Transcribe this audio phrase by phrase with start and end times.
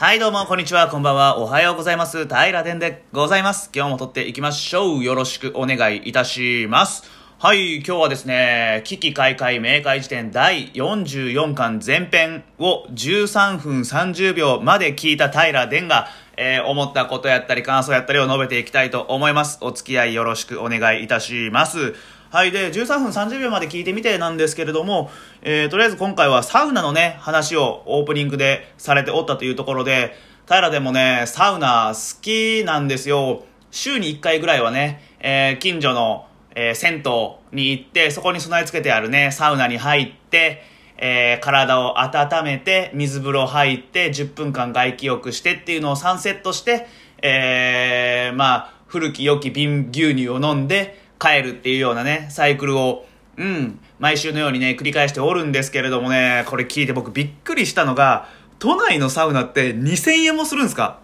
[0.00, 2.26] はい、どうも、こんにちは、こんばんは、おはようございます。
[2.26, 3.68] 平殿でございます。
[3.74, 5.04] 今日も撮っていきましょう。
[5.04, 7.02] よろしくお願いいたします。
[7.38, 16.08] はい、今日はですね、危機開会明快辞典第44巻前編を13分30秒まで聞いた平殿が、
[16.38, 19.58] えー思ったことやったり感想やったりを述べていきたいと思います。
[19.60, 21.94] お付き合いよろしくお願いいたします。
[22.30, 22.52] はい。
[22.52, 25.10] で、13分30秒まで聞いてみてなんですけれども、
[25.42, 30.14] えーとりあえず今回はサウナのね、話をオープニングでされておったというところで、
[30.48, 33.42] 平でもね、サウナ好きなんですよ。
[33.72, 37.10] 週に1回ぐらいはね、えー近所の、えー銭湯
[37.50, 40.62] に行って、そこに備え付けてあるね、サウナに入って、
[40.98, 46.86] えー体を温めて、水風呂入って、10分間外気浴してっていうのを3セットして、
[47.22, 53.04] えー、まあ、古き良き瓶牛乳を飲んで帰るっていうようなね、サイクルを、
[53.36, 60.98] うん、毎週のようにね、繰り返しておるんですけれどもね、これ聞いて僕びっくりしたのが、都内のサウナって2000円もするんですか？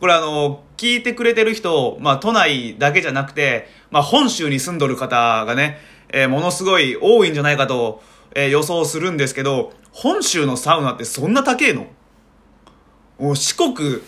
[0.00, 5.78] これあの、聞いてくれてる人、まあ都内だけじゃなくて、まあ本州に住んどる方がね、
[6.08, 8.02] えーものすごい多いんじゃないかと、
[8.34, 11.86] えー予想するんですけど、本州のサウナってそんな高えの？
[13.34, 14.00] 四国、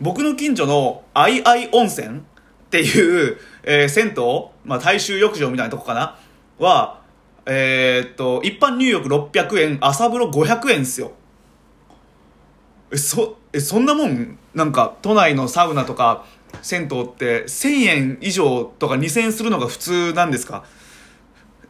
[0.00, 2.22] 僕の近所のアイアイ温泉？
[2.70, 4.22] っていう、えー銭湯、
[4.64, 6.16] まあ大衆浴場みたいなとこかな？
[6.58, 7.00] は、
[7.46, 11.10] えーっと、一般入浴600円、朝風呂500円っすよ。
[12.92, 16.24] えそえそんなもんなんか都内のサウナとか
[16.62, 20.64] 銭湯って1000円以上とか2000円するのが普通なんですか？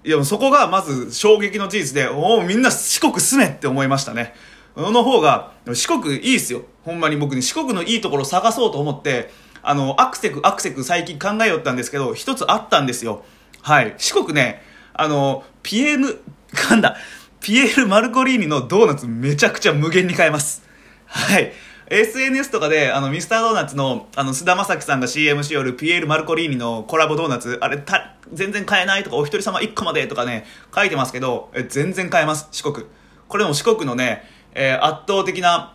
[0.04, 4.34] いやそこがまず衝撃の事実でおおみんな四国住めって思いましたね。
[4.74, 6.62] その方が四国いいっすよ。
[6.84, 9.30] ほんまに僕ね四国のいいところ探そうと思って
[9.62, 13.24] あのアクセクアクセク最近考えよったんですけど一つあったんですよ
[13.62, 14.62] はい四国ね
[14.94, 16.22] あのピエール
[16.52, 16.96] 噛んだ
[17.40, 20.62] ピエール・ マルコリーニのドーナツめちゃくちゃ無限に買えます
[21.06, 21.52] はい。
[21.92, 32.86] SNS とかで、あの、ミスタードーナツの、あの、菅田将暉さんが CM しよるピエール・マルコリーニのコラボドーナツ、あれ、た、全然買えないとか、お一人様1個までとかね、書いてますけど、え、全然買えます、四国。
[33.26, 34.22] これも四国のね、
[34.54, 35.74] えー圧倒的な、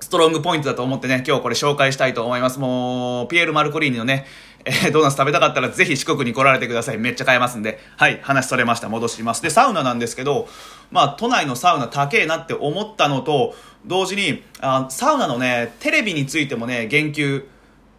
[0.00, 2.58] ストロングポイントだと思ってね、今日これ紹介したいと思います。
[2.58, 4.26] もう、ピエール・マルコリーニのね、
[4.64, 6.98] えードーナツ食べたかったらぜひ四国に来られてください。
[6.98, 7.78] めっちゃ買えますんで。
[7.96, 8.88] はい、話それました。
[8.88, 9.42] 戻します。
[9.42, 10.48] で、サウナなんですけど、
[10.90, 13.54] まあ、都内のサウナ高えなって思ったのと、
[13.86, 17.44] 同時に、あサウナのね、テレビについてもね、言及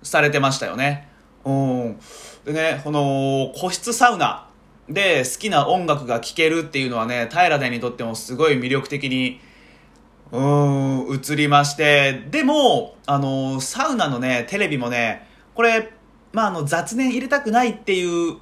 [0.04, 1.08] されてましたよね。
[1.46, 2.00] うん。
[2.46, 4.48] でね、この、個室サウナ
[4.90, 9.40] で好きな音楽が聴けるっていうのはね、平田にとってもすごい魅力的に、
[10.32, 15.92] うん、映りまして、でも、あの、サウナのね、テレビもね、これ、
[16.32, 18.38] まあ、あの、雑念入れたくないっていう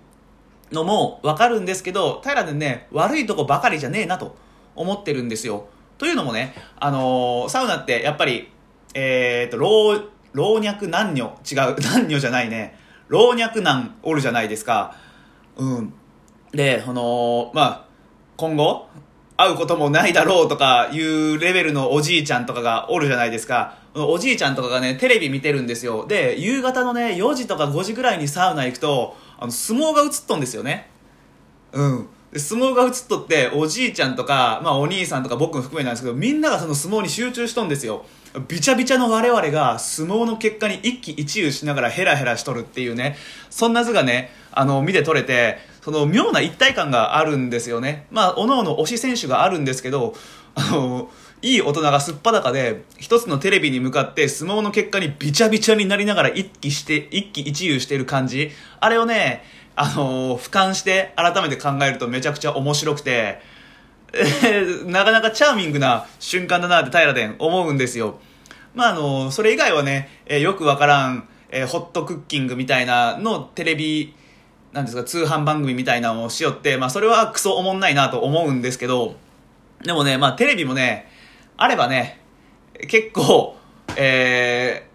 [0.72, 4.36] のもわかるんですけど、平でね、悪いとこばかりじゃねえなと
[4.76, 5.68] 思ってるんですよ。
[5.98, 8.50] というのもね、あのサウナってやっぱり、
[8.94, 10.00] えっ、と、老、
[10.34, 14.96] 老若男女、違う、 男女じゃないね、老若男おるじゃないですか。
[15.58, 15.94] うん。
[16.52, 17.86] で、この、まあ、
[18.38, 18.88] 今後、
[19.40, 23.78] 会うこともないだろうとかいうレベルのおじいちゃんとかがおるじゃないですか。
[23.96, 26.06] おじいちゃんとかがね、テレビ見てるんですよ。
[26.06, 30.90] で、夕方のね、4時とか5時ぐらいにサウナ行くと、あの、相撲が映っとんですよね。
[31.72, 32.10] うん。
[32.34, 38.06] で相撲が映っとって、おじいちゃんとか、まあお兄さんとか僕も含めなんですけど、みんながその相撲に集中しとんですよ。
[38.50, 43.16] びちゃびちゃの我々が相撲の結果に一喜一憂しながらヘラヘラしとるっていうね、
[43.50, 45.58] そんな図がね、あの、見て取れて、
[45.90, 48.06] その妙な一体感があるんですよね。
[48.12, 50.14] まあ、おのおの推し選手があるんですけど、
[50.54, 51.10] あの、
[51.42, 58.52] いい大人がすっぱだかで、一つのテレビに向かって相撲の結果にびちゃびちゃになりながら一気して、一喜一憂してる感じ。
[58.80, 59.44] あれをね、
[59.76, 63.42] あの、俯瞰して改めて考えるとめちゃくちゃ面白くて、
[64.14, 64.22] え
[64.86, 68.20] ーなかなかチャーミングな瞬間だなって平殿思うんですよ。
[68.76, 74.14] まああの、それ以外はね、えーよくわからん、えーホットクッキングみたいなのテレビ、
[74.74, 79.16] なんですか、通販番組みたいなのをしよって、まあそれはクソおもんないなと思うんですけど、
[79.84, 81.09] でもね、まあテレビもね、
[81.57, 82.22] あればね、
[82.88, 83.57] 結構、
[83.96, 84.88] え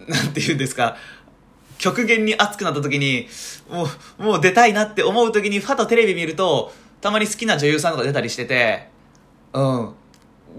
[0.00, 0.96] ー、なんて言うんですか、
[1.78, 3.28] 極限に熱くなった時に、
[3.70, 3.86] も
[4.18, 8.88] う、もう出たいなって思う時に、ファとテレビ見ると、たまに好きな女優さんとか出たりしてて、
[9.52, 9.94] うん。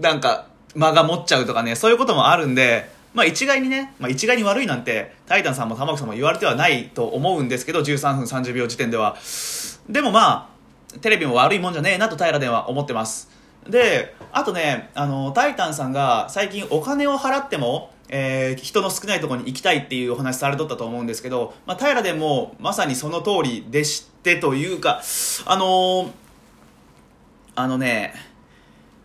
[0.00, 9.16] なんか、間が持っちゃうとかね、そういうこともあるんで、まあ一概にね、まあ一概に悪いなんて、タイタンさんも玉木さんも言われてはないと思うんですけど、13分30秒時点では。
[9.88, 10.50] でもま
[10.94, 13.28] あ、テレビも悪いもんじゃねえなと平殿は思ってます。
[13.68, 25.00] で、あとね、あの、タイタンさんが最近お金を払っても、えー人の少ないところに行きたいっていうお話されとったと思うんですけど、まあ、平でもまさにその通りでしてというか、
[25.46, 26.10] あのー
[27.56, 28.14] あのね、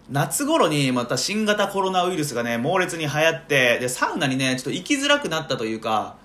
[0.10, 6.16] 夏頃にまた新型コロナウイルスがね、猛烈に流行って、で、サウナにね、ちょっと行きづらくなったというか、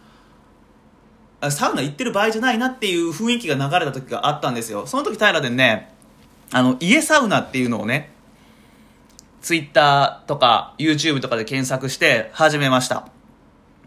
[1.49, 4.87] サウナ行ってる場合じゃないなっていう雰囲気が流れた時があったんですよ。
[4.87, 5.95] その時平でね、
[6.53, 8.13] あの、家サウナっていうのをね、
[9.41, 13.09] ツイッターとか YouTube とかで検索して始めました。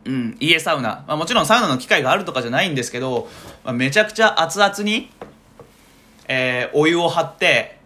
[0.06, 1.06] うん、家サウナ。
[1.08, 3.30] まあ、もちろんサウナの機会があるとかじゃないんですけど、
[3.64, 5.12] まあ、めちゃくちゃ熱々に、
[6.28, 7.83] えー、お湯を張って、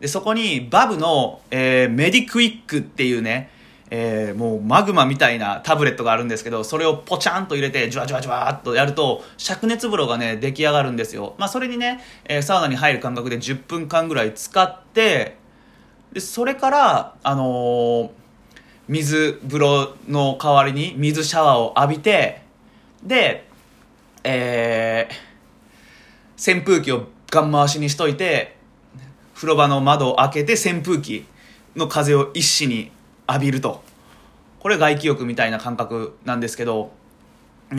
[0.00, 3.50] で、そこにバブの、えー、メディクイックっていうね、
[3.88, 11.34] えー、もうマグマみたいなタブレットがあるんですけど、それをポチャンと入れて、ジュワジュワジュワっとやると、灼熱風呂がね、出来上がるんですよ。
[11.38, 15.36] まあ、それにね、えー、サウナに入る感覚で10分間ぐらい使って、
[16.12, 18.10] で、それから、あのー、
[18.88, 22.42] 水風呂の代わりに水シャワーを浴びて、
[23.02, 23.46] で、
[24.24, 28.55] えー、扇風機をガン回しにしといて、
[29.36, 31.26] 風呂場の窓を開けて扇風機
[31.76, 32.90] の風を一糸に
[33.28, 33.82] 浴びると。
[34.60, 36.90] これ外気浴みたいな感覚なんですけど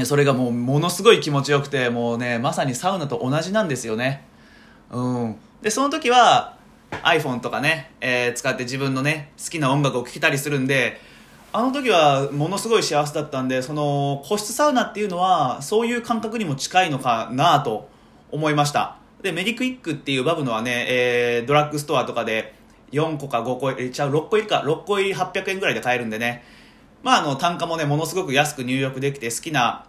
[0.06, 4.24] それがもうものすごい気持ちよくてもうねまさにサウナと同じなんですよね。
[4.92, 5.36] うん。
[5.62, 6.56] でその時は
[6.92, 11.02] iPhone とかね、えー、使って自分のね好きな音楽を聴けたりするんで
[11.52, 17.90] あの時はものすごい幸せだったんでその個室サウナっていうのはそういう感覚にも近いのかなと
[18.32, 18.98] 思いました。
[19.22, 22.54] でメディクイックっていうバブのはね、えー、ドラッグストアとかで
[22.92, 26.44] 4個か5個入れちゃう6個入りか6個入り800円ぐらいで買えるんでね。
[27.04, 29.86] まああの単価もねものすごく安く入力できて好きな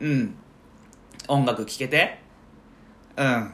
[0.00, 0.34] うん
[1.28, 2.20] 音楽聴けて
[3.16, 3.52] うん、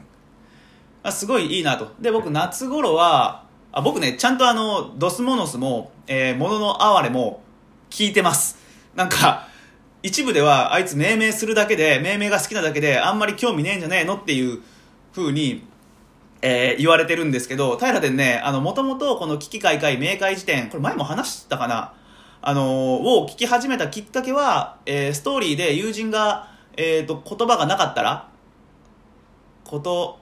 [1.03, 1.91] あ、すごいいいなと。
[1.99, 7.41] で僕夏頃はあ僕ねちゃんとあのドスモノスも、えー、ものの哀れも
[7.89, 8.57] 聞いてます。
[8.95, 9.47] なんか
[10.01, 14.61] 一部ではあいつ命名するだけで命名が好きなだけであんまり興味ねえんじゃねえのっていう
[15.13, 15.67] 風に
[16.41, 21.93] えー、言われてるんですけど、平でね、あの、もともとこの危機開会明快辞典、これ前も話したかな？
[22.41, 26.47] あのー、を聞き始めたきっかけは、えー、ストーリーで友人が、
[26.77, 28.29] えっ、ー、と、言葉がなかったら、
[29.65, 30.17] こと、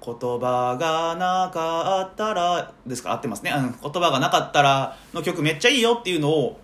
[0.00, 3.10] 言葉がなかったら、ですか？
[3.10, 3.52] 合ってますね。
[3.52, 6.60] うん、言葉がなかったらの曲めっちゃいいよっていうのを、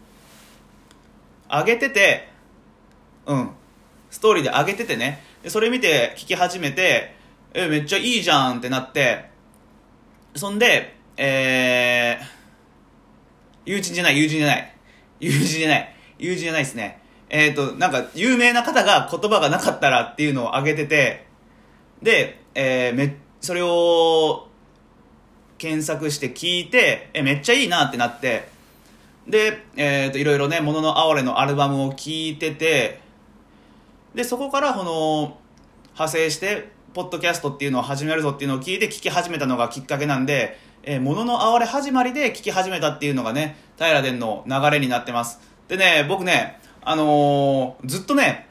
[1.51, 2.29] 上げてて、
[3.27, 3.51] うん、
[4.13, 7.16] ストーリーで上げててね、それ見て聞き始めて、
[7.59, 9.31] え、めっちゃいいじゃんってなって、
[10.35, 12.25] そんで、えー、
[13.65, 14.77] 友人じゃない、友人じゃない。
[15.21, 15.97] 友人じゃない。
[16.19, 17.01] 友人じゃないですね。
[17.31, 21.27] えっ、ー、と、なんか、有名な方が言葉がなかったらっていうのを挙げてて、
[22.03, 24.49] で、えー、め、それを、
[25.57, 28.51] 検索して聞いて、え、めっちゃいいなってなって、
[29.27, 33.01] で、えっ、ー、と、いろいろね、もののあおれのアルバムを聞いてて、
[34.15, 35.39] で、そこから、この、
[35.95, 45.39] 派生して、ポッドキャストっていうのを始めるぞっていうのを聞いて聞き始めたのがきっかけなんで、えー、もののあわれ始まりで聞き始めたっていうのがね、平殿の流れになってます。
[45.69, 48.49] でね、僕ね、あのー、ずっとね、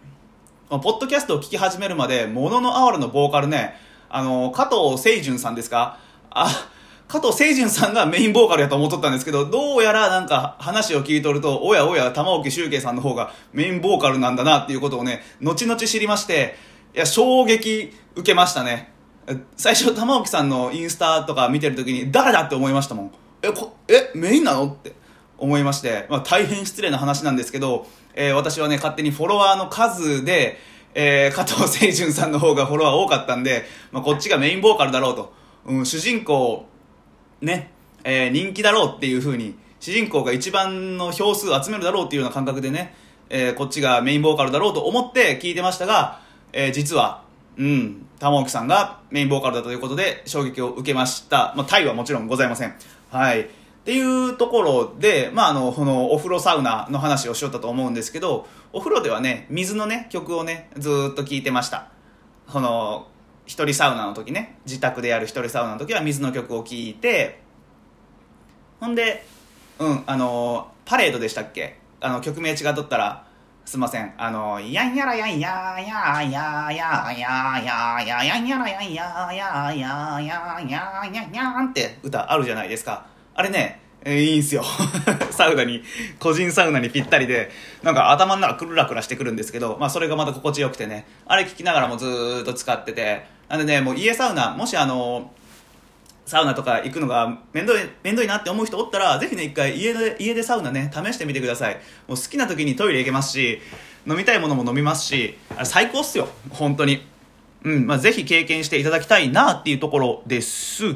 [0.70, 3.78] ポッドキャストを聞き始めるまで、もののあわれのボーカルね、
[4.10, 5.98] あのー、加藤清純さんですか？
[6.30, 6.70] あ、
[7.08, 18.94] 加藤清純さんがメインボーカルやと思っとったんですけど、どうやらなんか話を聞いとると、おやおや玉置周慶さんの方がメインボーカルなんだなっていうことをね、後々知りまして、いや、衝撃受けましたね。
[19.58, 23.12] 最初、玉置さんのインスタとか見てるときに、誰だって思いましたもん。
[23.42, 24.94] え、こえ、メインなのって
[25.38, 30.58] 思いまして、まあ、大変失礼な話なんですけど、えー、私はね、勝手にフォロワーの数で、
[30.94, 35.34] えー、加藤清純さんの方がフォロワー多かったんで、まあ、こっちがメインボーカルだろうと。
[35.66, 36.66] うん、主人公、
[37.42, 37.72] ね、
[38.06, 42.96] えー、人気だろうっていう風に、主人公が一番の票数を集めるだろうっていうような感覚でね、
[43.30, 46.24] えー、こっちがメインボーカルだろうと思って聞いてましたが、
[46.58, 47.22] えー、実は、
[47.58, 51.54] うん、玉置さんがメインボーカルだということで衝撃を受けました。
[51.58, 52.74] まあ、タイはもちろんございません。
[53.12, 53.42] はい。
[53.42, 53.48] っ
[53.84, 61.90] ていうところで、まあ、あの、このお風呂サウナの話をしよったと思うんですけど、お風呂ではね、水のね、曲をね、ずっと聴いてました。
[62.48, 63.08] この、
[63.46, 67.42] 一人サウナの時ね、自宅でやる一人サウナの時は水の曲を聴いて、
[68.80, 69.26] ほんで、
[69.78, 71.78] うん、あの、パレードでしたっけ？
[72.00, 73.25] あの、曲名違っとったら、
[73.66, 74.14] すいません。
[74.16, 83.08] あの、やんやらやんやーやーやーやーやーやーやーやんやらやんやーやーやーやーやーやーやーんって歌あるじゃないですか。
[83.34, 84.64] あれね、え、いいんすよ。
[85.32, 85.82] サウナに、
[86.20, 87.50] 個人サウナにぴったりで、
[87.82, 95.34] なんか頭の中くるらくらしてくるんですけど、まあそれがまた心地よくてね、あれ聞きながらもずーっと使ってて、なんでね、もう家サウナ、もしあの、
[96.26, 101.76] サウナとか行くのが面倒い、面倒いなって思う人おったら、ぜひね、一回家で、家でサウナね、試してみてください。
[102.08, 103.62] もう好きな時にトイレ行けますし、
[104.08, 106.28] 飲みたいものも飲みますし、あれ最高っすよ。
[106.50, 107.06] 本当に。
[107.64, 110.96] うん、まあ、ぜひ経験していただきたいなっていうところです。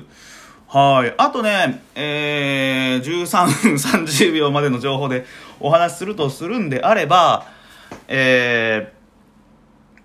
[0.68, 1.14] はい。
[1.18, 3.74] あとね、えー、13分
[4.06, 5.26] 30秒までの情報で
[5.60, 7.48] お話しするとするんであれば、
[8.08, 8.94] え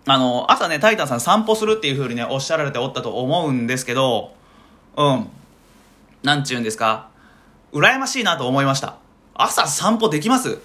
[0.06, 4.32] ー、あの、朝ね、タイタンさん散歩するっていう風にね、おっしゃられておったと思うんですけど、
[4.96, 5.26] うん。
[6.22, 7.08] なんちゅうんですか？
[7.72, 8.96] 羨ましいなと思いました。
[9.34, 10.58] 朝散歩できます？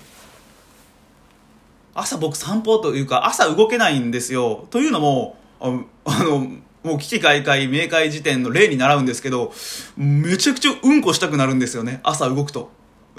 [1.95, 4.67] 朝僕散歩というか、朝動けないんですよ。
[4.69, 5.69] というのも、あ
[6.23, 6.47] の、
[6.83, 9.51] もう危機開会、明快時点の例に習うんですけど、
[9.97, 11.99] めちゃくちゃうんこしたくなるんですよね。
[12.03, 12.71] 朝動くと。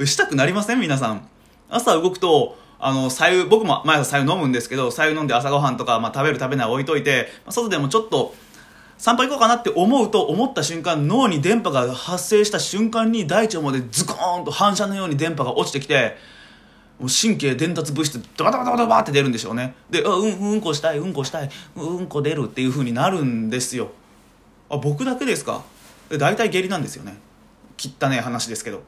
[0.05, 0.81] したくなりません？
[0.81, 1.29] 皆さん。
[1.69, 8.35] 朝動くと、あの、左右、僕も毎朝左右飲むんですけど、左右飲んで朝ごはんとか、まあ、食べる食べない置いといて、外でもちょっと、
[9.01, 16.19] 散歩行こうかなって思うと思った瞬間脳に電波が発生した瞬間に大腸までズコーンと反射のように電波が落ちてきて
[16.99, 19.75] もう神経伝達物質ドバドバドバドバって出るんでしょうね。
[19.89, 23.89] でうんうんこしたいうんこしたいうんこ出るっていう風になるんですよ。
[24.69, 25.63] あ僕だけですか？
[26.11, 27.17] で大体下痢なんですよね。
[27.79, 28.83] 汚ね話ですけど。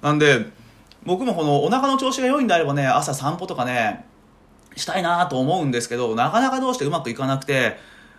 [0.00, 0.46] なんで
[1.04, 4.06] 僕もこのお腹の調子が良いんであればね朝散歩とかね
[4.76, 7.76] したいなと思うんですけどなかなかどうしてうまくいかなくて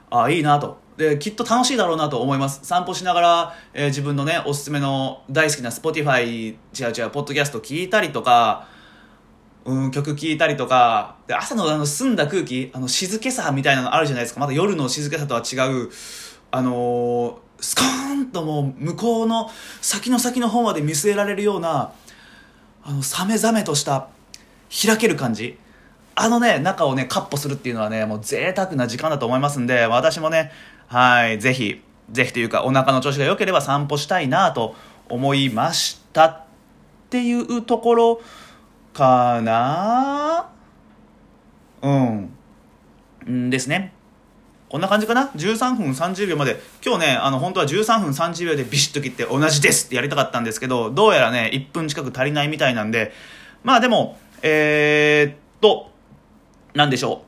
[0.10, 0.86] あいいなと。
[0.98, 2.60] できっと楽しいだろうなと思います。
[2.64, 8.68] 散歩しながら、えー、自分のねおすすめの大好きな Spotify 違う違うポッドキャスト聞いたりとか
[9.64, 14.40] うん曲聴いたりとかで朝のあの澄んだ空気あの静けさみたいなのあるじゃないですか。
[14.40, 15.90] まだ夜の静けさとは違う
[16.50, 21.92] あのー、スコーンともう向こうの先の先の方まで見据えられるような
[22.84, 24.08] あのサメザメとした
[24.70, 25.60] 開ける感じ。
[26.20, 30.52] あのね、中をね、カッポするっていうのはね、もう贅沢な時間だと思いますんで、私もね、
[30.88, 34.74] はい、ぜひ、ぜひというか、お腹の調子が良ければ散歩したいなと
[35.10, 36.44] 思いましたっ
[37.12, 38.22] ていうところ
[38.94, 40.50] かな
[41.84, 42.34] うん。
[43.30, 43.94] んですね。
[44.70, 46.60] こんな感じかな ?13 分30秒まで。
[46.84, 53.14] 今日ね、あの、本当は13分30秒でビシッと切って同じですってやりたかったんですけど、どうやらね、1分近く足りないみたいなんで、
[53.64, 55.96] まあでも、えー、っと、
[56.78, 57.24] 何でしょ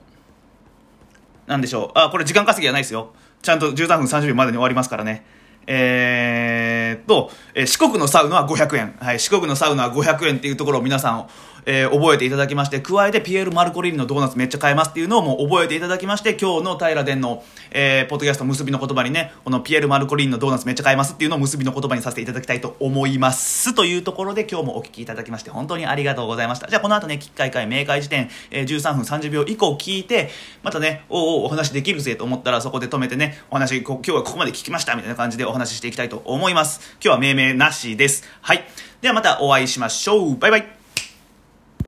[1.48, 1.50] う？
[1.50, 1.92] なんでしょう？
[2.00, 3.14] あ、これ時間稼ぎじゃないですよ。
[3.42, 5.26] ちゃんと13分30秒までに終わりますからね。
[5.66, 8.96] えー、っと、え、四国のサウナは500円。
[9.00, 11.28] はい、四国のサウナは500円っていうところを皆さん、
[11.66, 23.74] えー、覚えていただきまして、加えてピエール・マルコリーニのドーナツめっちゃ買えますっていうのをもう覚えていただきまして、今日の平殿の、えー、ポッドキャスト結びの言葉にね、このピエール・マルコリーニのドーナツめっちゃ買えますっていうのを結びの言葉にさせていただきたいと思います。
[23.74, 26.68] というところで今日もお聞きいただきまして、本当にありがとうございました。
[26.68, 30.30] じゃあこの後ね、機会会明快時点、えー、13分30秒以降聞いて、
[30.64, 36.80] またね、おおお話できるぜと思ったらそこで止めてね、お話、今日はここまで聞きましたみたいな感じでお話ししていきたいと思います。
[37.04, 38.24] 今日は命名なしです。
[38.42, 38.64] はい。
[39.02, 40.38] ではまたお会いしましょう。
[40.38, 40.79] バイバイ。